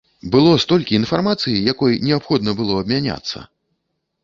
Было 0.35 0.53
столькі 0.63 0.97
інфармацыі, 0.99 1.61
якой 1.73 1.99
неабходна 2.07 2.57
было 2.63 2.81
абмяняцца! 2.83 3.47